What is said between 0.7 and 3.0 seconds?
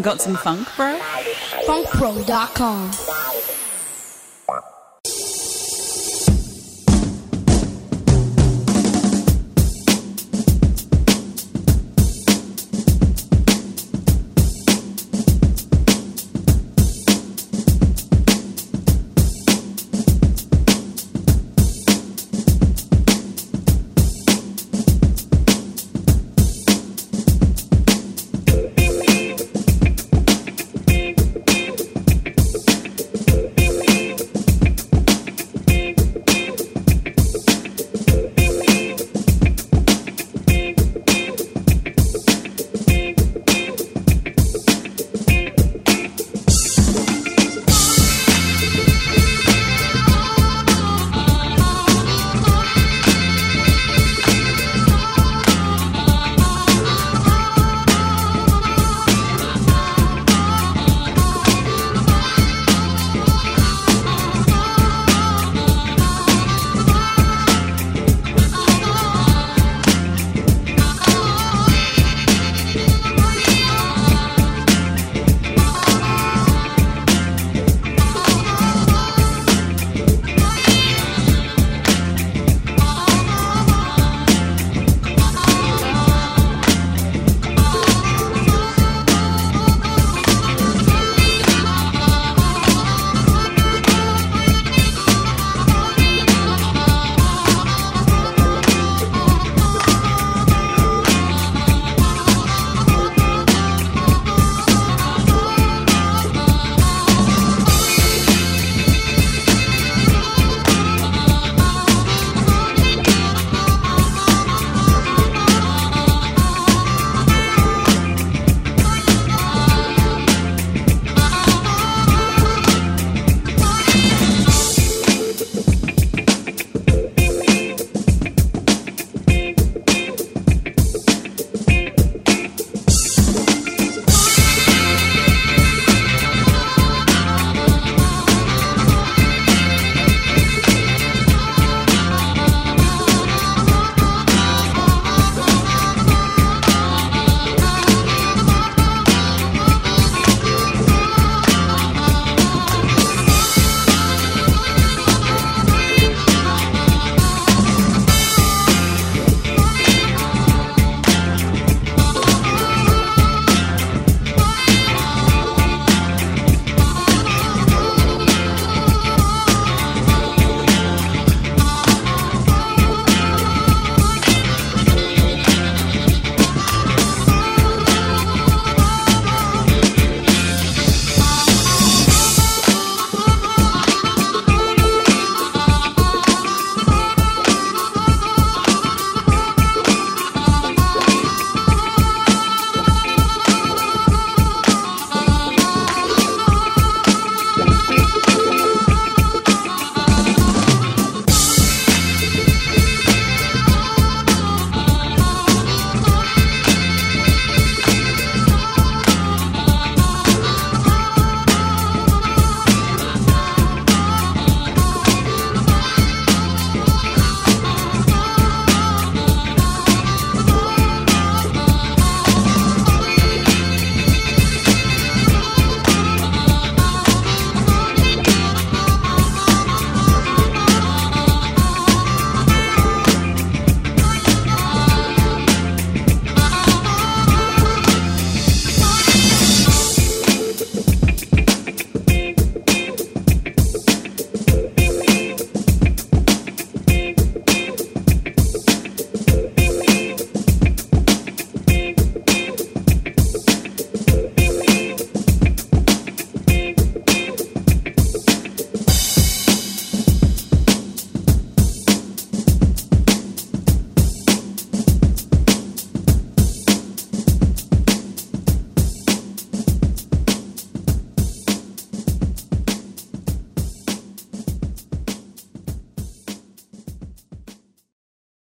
bro? Funkbro.com.